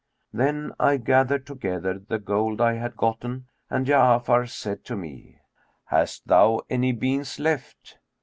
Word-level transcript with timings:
Then 0.33 0.73
I 0.79 0.97
gathered 0.97 1.45
together 1.45 1.99
the 1.99 2.17
gold 2.17 2.59
I 2.59 2.73
had 2.73 2.97
gotten, 2.97 3.45
and 3.69 3.85
Ja'afar 3.85 4.49
said 4.49 4.83
to 4.85 4.95
me, 4.95 5.37
'Hast 5.85 6.27
thou 6.27 6.61
any 6.71 6.91
beans 6.91 7.39
left?' 7.39 7.99